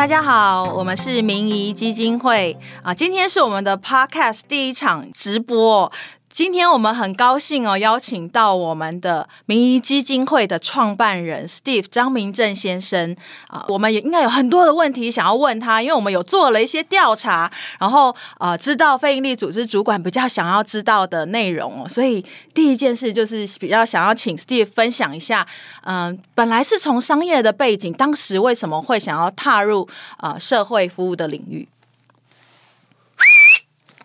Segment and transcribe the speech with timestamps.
[0.00, 5.92] 大家好，我们是明怡基金会啊，今天是我们的 Podcast 第一场直播。
[6.32, 13.16] 今天我们很高兴哦，邀请到我们的民谊基金会的创办人 Steve 张明正先生
[13.48, 22.24] 啊，我们也应该有很多的问题想要问他，因为我们有做了一些调查，然后呃，知道非营利组织主管比较想要知道的内容哦，所以
[22.54, 25.44] 第一件事就是比较想要请 Steve 分享一下，
[25.82, 31.68] 嗯，本来是从商业的背景，当时为什么会想要踏入啊社会服务的领域？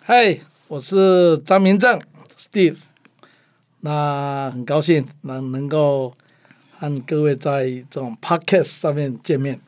[0.03, 2.01] 嗨，我是张明正。
[2.37, 2.75] Steve，
[3.79, 6.13] 那很高兴能能够
[6.77, 9.59] 和各位在这种 Podcast 上面见面，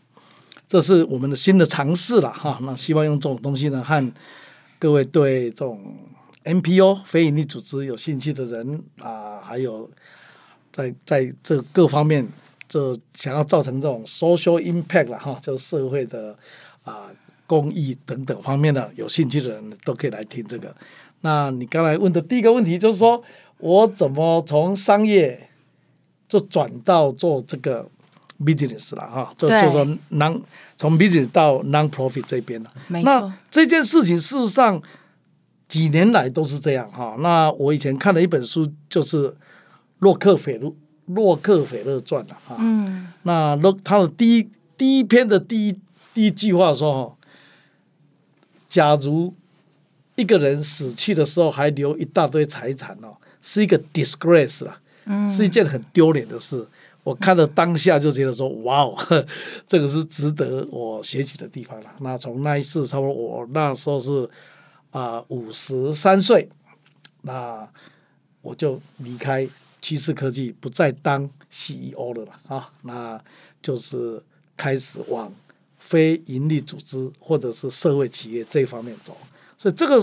[0.67, 2.59] 这是我们的新的尝试了哈。
[2.61, 4.11] 那希望用这种东西呢，和
[4.77, 5.81] 各位对这种
[6.44, 9.89] NPO 非营利组织有兴趣的人啊，还有
[10.72, 12.27] 在在这各方面，
[12.67, 16.38] 这想要造成这种 social impact 了哈，就是社会的
[16.84, 17.09] 啊
[17.45, 20.75] 公益等等方面的有兴趣的人都可以来听这个。
[21.28, 23.22] 那你刚才问的第一个问题就是说，
[23.58, 25.50] 我怎么从商业
[26.25, 27.86] 就转到做这个
[28.39, 29.34] business 了哈？
[29.38, 30.39] 就就说 non
[30.78, 32.72] 从 business 到 non-profit 这边了。
[32.88, 34.81] 那这件事情事实上
[35.67, 37.17] 几年来都是这样哈。
[37.19, 39.36] 那我以前看了一本书，就是
[40.00, 40.73] 洛克菲勒
[41.08, 42.56] 洛克菲勒传了哈。
[42.58, 43.12] 嗯。
[43.23, 45.78] 那洛他的第一第一篇的第一
[46.14, 47.17] 第一句话说哈
[48.69, 49.34] ：“假如。”
[50.17, 54.81] 一个人死去的时候还留一大堆财产哦，是一个 disgrace 啦，
[55.29, 56.67] 是一件很丢脸的事。
[57.03, 58.97] 我看了当下就觉得说，哇哦，
[59.65, 61.89] 这个是值得我学习的地方了。
[61.99, 64.29] 那从那一次，差不多我那时候是
[64.91, 66.49] 啊五十三岁，
[67.21, 67.65] 那
[68.41, 69.47] 我就离开
[69.81, 73.21] 趋势科技，不再当 CEO 了了啊，那
[73.61, 74.21] 就是
[74.57, 75.31] 开始往
[75.77, 79.16] 非盈利组织或者是社会企业这方面走。
[79.57, 80.00] 所以这个，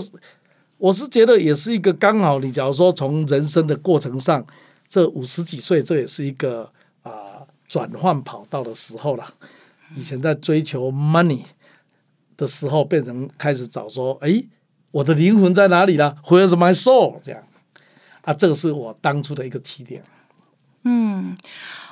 [0.77, 2.39] 我是觉得也是一个刚好。
[2.39, 4.45] 你假如说从人生的过程上，
[4.89, 6.69] 这五十几岁，这也是一个
[7.03, 9.25] 啊转换跑道的时候了。
[9.95, 11.43] 以前在追求 money
[12.35, 14.43] 的时候，变成开始找说，哎，
[14.91, 17.19] 我的灵魂在哪里了？Where's my soul？
[17.23, 17.41] 这样
[18.23, 20.03] 啊，这个是我当初的一个起点。
[20.83, 21.37] 嗯。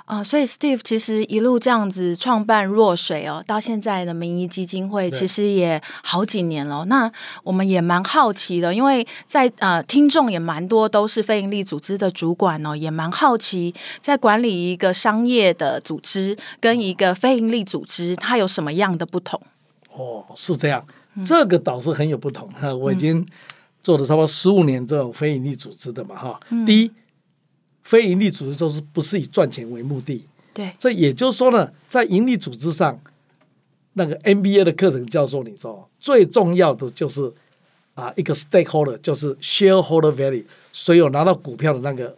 [0.05, 6.83] 啊，所以 Steve 其实一路这样子创办弱水哦，到现在的民意基金会，其实也好几年了。
[6.85, 7.09] 那
[7.41, 19.39] 我们也蛮好奇的，因为在呃听众也蛮多都是非营利组织的主管哦，也蛮好奇在管理一个商业的组织跟一个非营利组织，它有什么样的不同？
[19.95, 20.85] 哦，是这样，
[21.25, 22.75] 这个倒是很有不同哈。
[22.75, 23.25] 我已经
[23.81, 26.37] 做了差不多十五年这种非营利组织的嘛哈。
[26.65, 26.91] 第一。
[27.83, 30.25] 非盈利组织就是不是以赚钱为目的？
[30.53, 32.99] 对，这也就是说呢，在盈利组织上，
[33.93, 37.31] 那个 MBA 的课程教授，你知道，最重要的就是
[37.95, 42.15] 啊，一个 stakeholder 就是 shareholder value，所有拿到股票的那个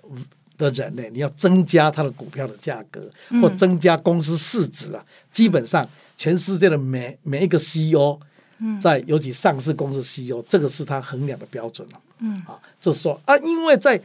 [0.57, 3.09] 的人呢，你要增加他的股票的价格，
[3.41, 5.05] 或增加公司市值啊。
[5.31, 5.87] 基本上，
[6.17, 8.17] 全世界的每每一个 CEO，
[8.81, 11.99] 在尤其上市公司 CEO，这个是他衡量的标准了。
[12.19, 14.01] 嗯，啊，就是说啊，因为在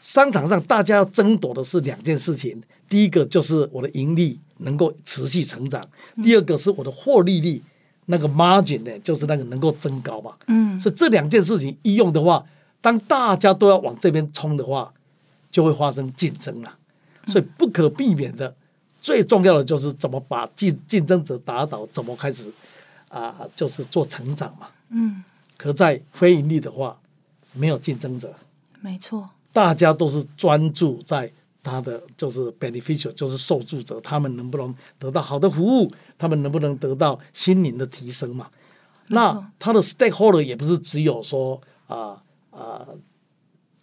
[0.00, 5.82] 商场上，大家要争夺的是两件事情：第一个就是我的盈利能够持续成长；
[6.22, 7.62] 第二个是我的获利率，
[8.06, 10.32] 那个 margin 呢，就是那个能够增高嘛。
[10.46, 12.44] 嗯，所以这两件事情一用的话，
[12.80, 14.92] 当大家都要往这边冲的话，
[15.50, 16.78] 就会发生竞争了。
[17.26, 18.54] 所以不可避免的，
[19.00, 22.50] 最重要的就是怎么把竞竞争者打倒，怎么开始
[23.10, 24.68] 啊，就是做成长嘛。
[24.88, 25.22] 嗯，
[25.58, 26.98] 可在非盈利的话，
[27.52, 28.34] 没有竞争者。
[28.80, 29.28] 没错。
[29.52, 31.30] 大家都是专注在
[31.62, 38.48] 他的就是 beneficial，就是受助者，他们能不能得到好的服务，他们能不能得到心灵的提升嘛？
[39.08, 42.86] 那他的 stakeholder 也不是只有说啊啊，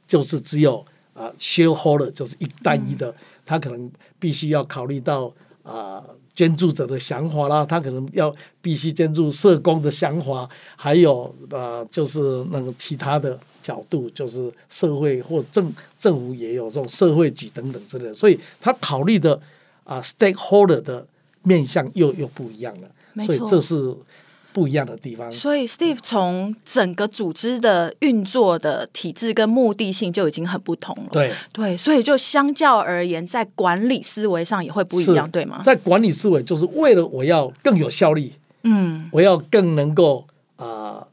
[0.08, 3.14] 就是只有啊 shareholder，就是一单一的，
[3.46, 5.34] 他可能必须要考虑到
[5.64, 6.04] 啊。
[6.38, 8.32] 捐助者的想法啦，他可能要
[8.62, 19.40] 必须捐助社工的想法，还有呃，就是那个其他的角度，就是社会或政政府也有这种社会局等等之类的，所以他考虑的
[19.84, 21.06] 啊，stakeholder 的
[21.44, 22.88] 面向又又不一样了，
[23.26, 23.96] 所以这是。
[24.54, 31.10] 不一样的地方，所以 Steve 从整个组织的运作的体制跟目的性就已经很不同了。
[31.12, 35.62] 对对，所以就相较而言，在管理思维上也会不一样，对吗？
[35.62, 38.34] 在管理思维，就是为了我要更有效率，
[38.64, 40.26] 嗯，我要更能够
[40.56, 41.06] 啊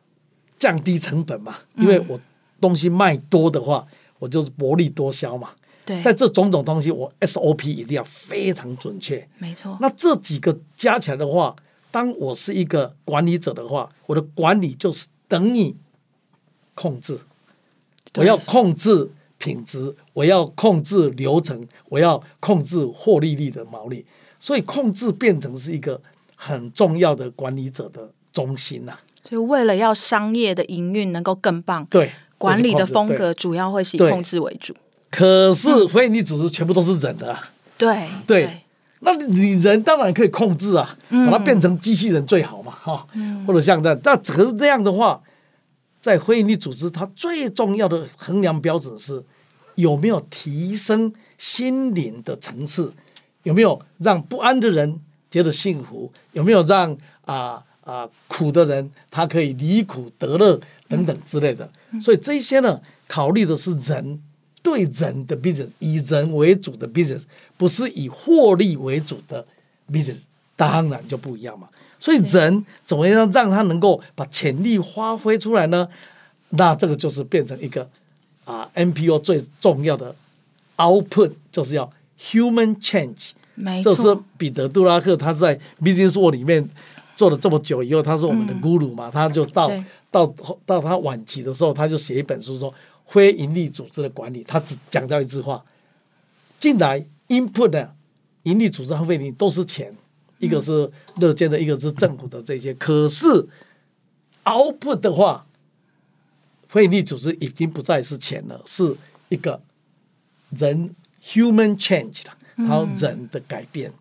[0.59, 2.19] 降低成本嘛，因为我
[2.61, 3.87] 东西卖多的话，
[4.19, 5.51] 我就是薄利多销嘛。
[5.85, 9.29] 对，在这种种东西，我 SOP 一定要非常准确。
[9.39, 9.77] 没错。
[9.81, 11.55] 那这几个加起来的话。
[11.91, 15.77] 当我是一个管理者的话，我的管理就是等你
[16.75, 17.17] 控制，
[18.17, 24.05] 我要控制品质，我要控制流程，我要控制获利率的毛利，
[24.41, 26.03] 所以控制变成是一个
[26.35, 28.99] 很重要的管理者的中心呐、
[29.29, 32.11] 所以为了要商业的营运能够更棒，对，
[32.45, 34.75] 管理的风格主要会是以控制为主。
[35.11, 38.61] 可是非营利组织全部都是人的、啊，对对。
[39.07, 43.07] 那你人当然可以控制啊，把它变成机器人最好嘛，哈、
[43.47, 44.01] 或者像这样。
[44.03, 45.21] 但可是这样的话，
[46.01, 49.23] 在非营利组织，它最重要的衡量标准是
[49.75, 52.91] 有没有提升心灵的层次，
[53.43, 54.99] 有没有让不安的人
[55.31, 56.97] 觉得幸福，有没有让
[57.27, 60.59] 啊啊、苦的人他可以离苦得乐
[60.89, 61.71] 等等之类的。
[62.01, 64.21] 所以这些呢，考虑的是人。
[64.65, 67.25] 对人的 business，以人为主的 business，
[67.59, 69.45] 不是以获利为主的
[69.93, 70.21] business，
[70.57, 71.69] 当然就不一样嘛。
[71.99, 75.87] 所以人怎么样让他能够把潜力发挥出来呢？
[76.49, 77.87] 那这个就是变成一个
[78.47, 80.17] 啊 NPO 最重要的
[80.79, 83.33] output，就是要 human change。
[83.55, 86.67] 没这是，彼得·杜拉克他在 Business World 里面
[87.15, 89.85] 做了这么久以后，他是我们的 guru 嘛，他就到对
[90.15, 90.25] 到
[90.65, 92.73] 到他晚期的时候，他就写一本书说
[93.09, 95.65] 非盈利组织的管理，他只讲到一句话：
[96.61, 97.97] 进来 input 的
[98.45, 99.93] 盈利组织和非盈利都是钱，
[100.39, 103.27] 一个是乐见的，一个是政府的这些，可是
[104.45, 105.47] output 的话，
[106.69, 108.97] 非盈利组织已经不再是钱了，是
[109.31, 109.61] 一个
[110.51, 110.95] 人
[111.25, 113.93] human change 了，然后人的改变。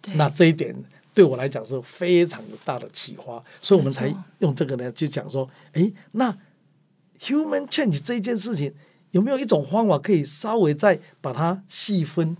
[0.00, 0.74] 对那这一点
[1.20, 6.34] 对我来讲是非常的大的启发，所以我们才用这个呢就讲说，哎，那
[7.20, 8.72] human change 这一件事情
[9.10, 12.34] 有没有一种方法可以稍微再把它细分？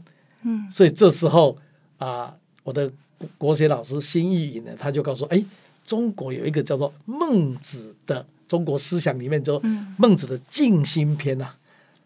[0.45, 1.59] 嗯，所以这时候
[1.99, 2.35] 啊、
[2.65, 5.45] 我的国国学老师辛义颖呢，他就告诉哎，
[5.85, 9.61] 中国有一个叫做孟子的中国思想里面就
[9.99, 11.59] 孟子的静心篇啊，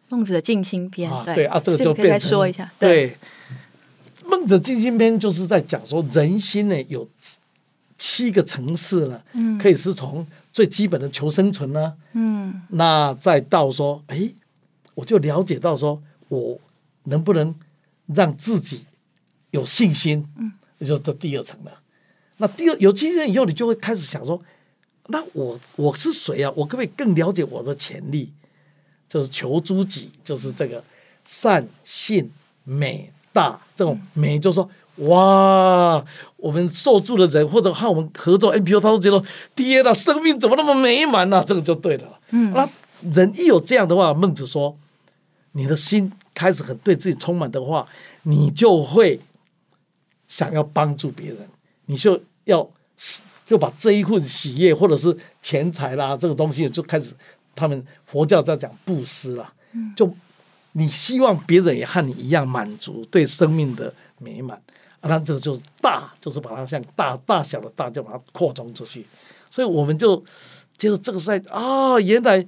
[0.08, 1.36] 孟子的静心篇，啊，对。
[1.36, 3.16] 对啊，这个就变成说一下，对，
[4.36, 7.08] 孟子静心篇就是在讲说人心呢有
[7.96, 14.32] 七个层次呢，嗯可以是从最基本的求生存呢，嗯，那再到说，哎，
[14.94, 16.58] 我就了解到说我
[17.04, 17.54] 能不能
[18.06, 18.84] 让自己
[19.52, 21.80] 有信心，嗯，也就是这第二层了。
[22.38, 24.42] 那第二有信心以后，你就会开始想说，
[25.06, 26.52] 那我我是谁啊？
[26.56, 28.32] 我可不可以更了解我的潜力？
[29.08, 30.82] 就是求诸己，就是这个
[31.24, 32.32] 善、信、
[32.64, 34.70] 美、大这种美，就是说
[35.08, 36.02] 哇，
[36.36, 39.22] 我们受助的人或者和我们合作 NPO，他都觉得
[39.56, 42.20] 天呐，生命怎么那么美满呢、这个就对了。
[42.30, 42.66] 嗯，那
[43.12, 44.78] 人一有这样的话，孟子说，
[45.52, 47.86] 你的心开始很对自己充满的话，
[48.22, 49.20] 你就会
[50.28, 51.38] 想要帮助别人，
[51.86, 52.70] 你就要
[53.44, 57.14] 就把这一份喜悦或者是钱财啦这个东西就开始，
[57.56, 59.52] 他们佛教在讲布施啦，
[59.96, 60.06] 就
[60.76, 64.60] 你希望别人也和你一样满足对生命的美满，
[65.00, 69.06] 啊，那这个就是大，就是把它像大大小的大，就把它扩充出去，
[69.50, 70.22] 所以我们就
[70.76, 72.44] 就是这个是在啊，原来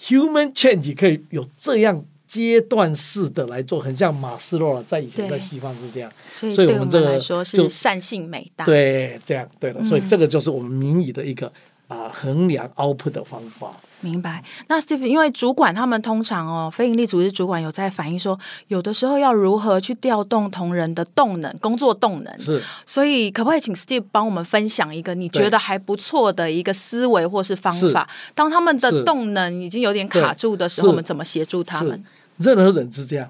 [0.00, 10.08] human change 可以有这样阶段式的来做，很像马斯洛了，在以前在西方是这样，所以对我们这个来说就是善性美大，对，这样对了，所以嗯。
[10.08, 11.52] 这个就是我们民意的一个
[11.86, 13.74] 啊、衡量 output 的方法。
[14.00, 14.42] 明白。
[14.68, 18.38] 那 Steve，因为主管他们通常哦，非营利组织主管有在反映说，
[18.68, 22.40] 有的时候要如何去调动同仁的动能、工作动能。
[22.40, 28.08] 是所以，可不可以请 Steve 帮我们分享一个你觉得还不错的一个思维或是方法？
[28.34, 32.04] 当他们的动能已经有点卡住的时候，我们怎么协助他们？，
[32.38, 33.28] 任何人是这样，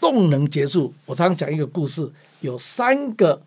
[0.00, 0.94] 动能结束。
[1.06, 2.08] 我常常讲一个故事，
[2.40, 3.42] 有三个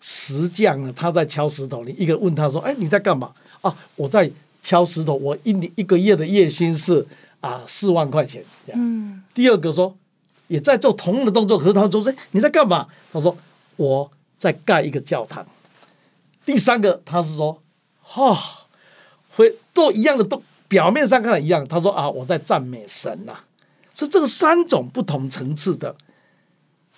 [0.00, 3.32] 石匠呢，他在敲石头，你一个问他说：“哎，你在干嘛？”
[3.62, 4.30] 啊，我在
[4.64, 7.06] 敲石头，我一年一个月的月薪是
[7.40, 8.42] 啊四万块钱。
[8.66, 8.80] 这样。
[8.82, 9.96] 嗯，第二个说
[10.48, 13.36] 也在做同样的动作，可是他说：“哎，你在干嘛？”他说
[13.76, 15.46] ：“我在盖一个教堂。”
[16.44, 17.62] 第三个他是说
[18.02, 18.36] ：“哈、
[19.36, 23.38] 会都一样的，都表面上看来一样。”他说：“啊，我在赞美神呐、
[23.94, 25.94] 所以这个三种不同层次的，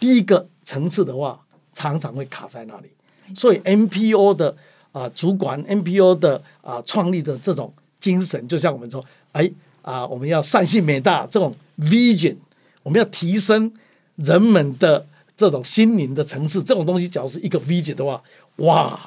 [0.01, 2.91] 第一个层次的话，常常会卡在那里。
[3.35, 4.57] 所以 NPO 的
[4.97, 9.51] 啊、主管，NPO 的啊、创立的这种精神，就像我们说，哎
[9.83, 12.35] 啊、我们要善信美大这种 vision，
[12.83, 13.71] 我们要提升
[14.15, 18.23] 人们的这种心灵的层次，这种东西，假如是一个 vision 的话，
[18.57, 18.99] 哇，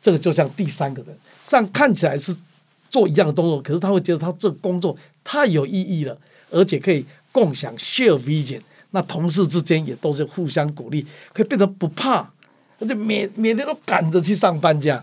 [0.00, 2.34] 这个就像第三个人，虽然看起来是
[2.90, 6.18] 做一样的动作，可是他会觉得他这个工作太有意义了，
[6.50, 8.60] 而且可以共享 share vision。
[8.90, 12.28] 那同事之间也都是互相鼓励，可以变得不怕
[12.80, 15.00] 而且每每天都赶着去上班这样。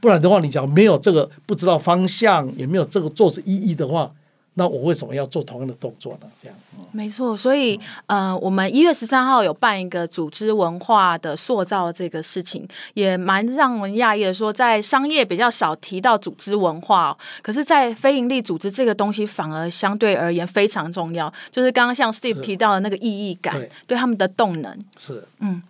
[0.00, 4.10] 不然的话，你讲没有这个不知道方向，也没有这个做是意义的话。
[4.56, 6.28] 那我为什么要做同样的动作呢？
[6.40, 6.56] 这样，
[6.92, 7.36] 没错。
[7.36, 7.76] 所以，
[8.06, 14.32] 呃，我们一月十三号有办一个组织文化的塑造这个事情，也蛮让人讶异的。
[14.32, 21.32] 说在商业比较少提到组织文化，可是，在非营利组织这个东西反而相对而言非常重要。
[21.50, 25.60] 就是刚刚像 Steve 提到的那个意义感，对他们的动能是嗯。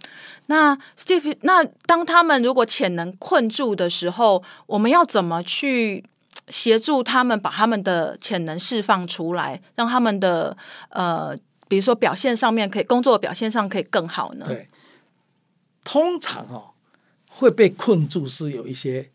[0.46, 6.04] 那 Steve，那当他们如果潜能困住的时候，我们要怎么去？
[6.50, 10.54] 协助他们把他们的潜能释放出来，让他们的
[10.90, 11.34] 呃，
[11.68, 14.44] 比如说表现上面可以工作表现上可以更好呢？
[14.46, 14.68] 对，
[15.82, 16.72] 通常哦
[17.30, 19.10] 会被困住是有一些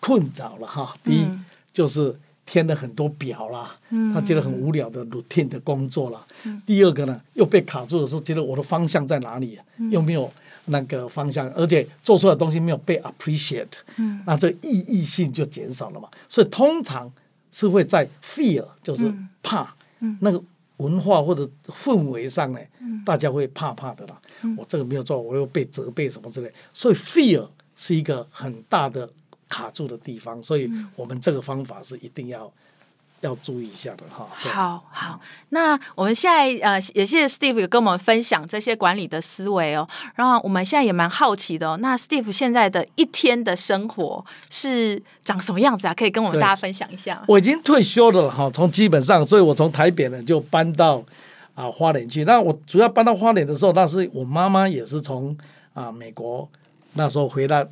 [0.00, 0.98] 困扰了哈。
[1.02, 1.26] 第一
[1.72, 3.76] 就是填了很多表啦，
[4.14, 6.26] 他觉得很无聊的 routine 的工作了。
[6.64, 9.58] 第二个呢，又被卡住的时候，觉得我的方向在哪里？
[9.90, 10.32] 又没有。
[10.70, 16.06] 那个方向，而且做出来的东西没有被 appreciate，嗯，那这意义性就减少了嘛。
[16.28, 17.10] 所以通常
[17.50, 19.10] 是会在 fear，就是
[19.42, 20.38] 怕，嗯，那个
[20.76, 24.20] 文化或者氛围上呢，嗯，大家会怕怕的啦。
[24.58, 29.08] 我这个没有做，我又被责备什么之类，所以 fear 是一个很大的
[29.48, 30.42] 卡住的地方。
[30.42, 32.50] 所以我们这个方法是一定要。
[33.20, 34.28] 要注意一下的哈。
[34.30, 39.88] 好好，那我们现在呃，也谢谢 Steve 有跟我们分享这些管理的思维哦。
[40.14, 45.94] 然后我们现在也蛮好奇的哦，那 Steve 现在的一天的生活是长什么样子啊？
[45.94, 47.20] 可以跟我们大家分享一下。
[47.26, 51.04] 我已经退休了哈，从基本上，所以我从台北呢就搬到
[51.56, 52.22] 啊花莲去。
[52.22, 55.36] 那我主要搬到花莲的时候，那是我妈妈也是从
[55.74, 56.48] 啊美国
[56.92, 57.66] 那时候回来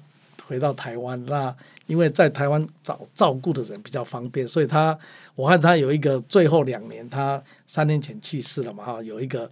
[0.47, 1.55] 回到台湾那。
[1.87, 4.99] 因为在台湾找照顾的人比较方便，所以他
[5.37, 9.49] 我看他有一个最后两年，他三年前去世了嘛哈，有一个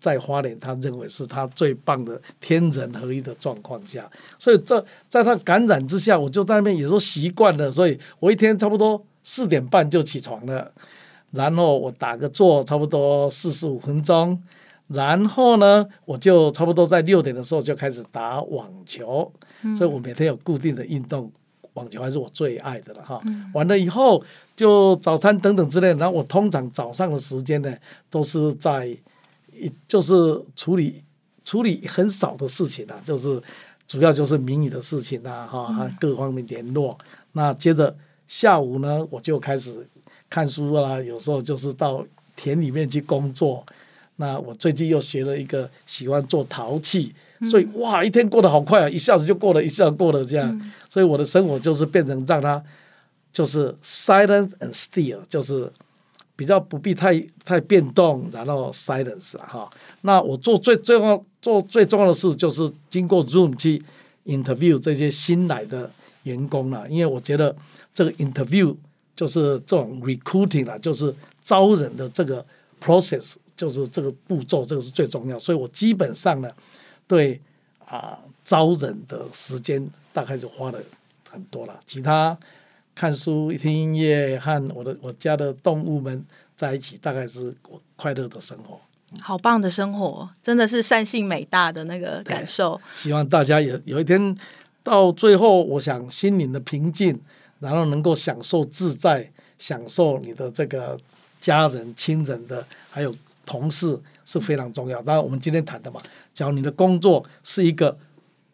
[0.00, 10.72] 在花莲，他认为是他最棒的天人合一的状况下，所以这在他感染之下，我就在那边也都习惯了，所以我一天差不多四点半就起床了，
[11.32, 14.42] 然后我打个坐，差不多四十五分钟，
[14.88, 19.32] 然后呢，我就差不多在六点的时候就开始打网球，
[19.76, 21.30] 所以我每天有固定的运动。
[21.74, 23.20] 网球还是我最爱的了哈，
[23.52, 24.22] 完了以后
[24.54, 27.76] 就早餐等等之类，然后我通常早上的时间呢，
[28.08, 28.96] 都是在，
[29.88, 31.02] 就是处理
[31.44, 33.42] 处理很少的事情啊，就是
[33.88, 36.96] 主要就是民意的事情啊，哈，各方面联络。
[37.32, 37.96] 那接着
[38.28, 39.84] 下午呢，我就开始
[40.30, 43.66] 看书啦，有时候就是到田里面去工作。
[44.16, 47.14] 那我最近又学了一个喜欢做陶器。
[47.50, 48.88] 所以哇，一天过得好快啊！
[48.88, 50.72] 一下子就过了，一下子过了这样。
[50.88, 52.62] 所以我的生活就是变成让它
[53.32, 55.70] 就是 silence and still，就是
[56.36, 59.68] 比较不必太太变动，然后 silence 哈。
[60.02, 63.82] 那我做最重要做最重要的事就是经过 Zoom 去
[64.24, 65.90] interview 这些新来的
[66.22, 67.54] 员工了，因为我觉得
[67.92, 68.74] 这个 interview
[69.14, 72.46] 就是这种 recruiting 啊，就是招人的这个
[72.82, 75.38] process，就是这个步骤，这个是最重要。
[75.38, 76.50] 所以我基本上呢。
[77.06, 77.38] 对
[77.86, 80.78] 啊，招人的时间大概就花了
[81.30, 81.78] 很多了。
[81.84, 82.34] 其他
[82.94, 86.24] 看书、听音乐和我的我家的动物们
[86.56, 88.80] 在一起，大概是我快乐的生活。
[89.20, 92.80] 好棒的生活，真的是善性美大的那个感受。
[92.94, 94.34] 希望大家有有一天
[94.82, 97.20] 到最后，我想心灵的平静，
[97.60, 100.98] 然后能够享受自在，享受你的这个
[101.38, 103.14] 家人、亲人的，还有
[103.44, 105.02] 同事是非常重要。
[105.02, 106.00] 当然，我们今天谈的嘛。
[106.32, 107.96] 假如你的工作是一个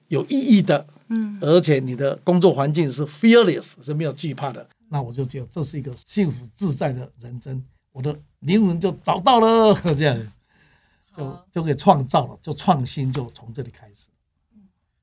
[0.09, 10.33] 有意义的，嗯，而且你的工作环境是 fearless 是没有惧怕的，那我就觉得这是一个幸福自在的人生，我的灵魂就找到了，这样
[11.17, 14.09] 就就可以创造了，就创新就从这里开始。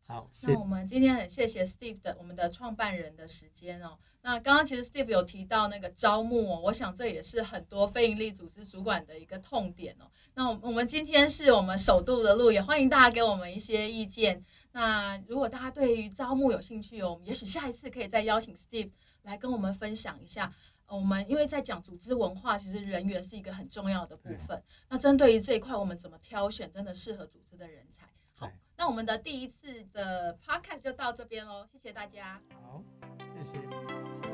[0.07, 3.97] 好，那我们今天很谢谢 Steve 的我们的创办人的时间哦。
[4.21, 10.09] 那刚刚其实 Steve 有提到那个招募哦，我想这也是很多非营利组织主管的一个痛点哦。
[10.33, 14.41] 那我们今天是我们首度的录，也欢迎大家给我们一些意见。
[14.71, 18.91] 那如果大家对于招募有兴趣哦，我们也许下一次可以再邀请 Steve
[19.23, 20.53] 来跟我们分享一下。
[20.87, 24.63] 我们因为在讲组织文化，其实人员是一个很重要的部分。
[24.87, 28.07] 那针对于这一块，我们怎么挑选真的适合组织的人才？
[28.77, 32.39] 那我们的第一次的 podcast 就到这边喽，谢谢大家。
[32.61, 32.83] 好，
[33.35, 34.26] 谢谢。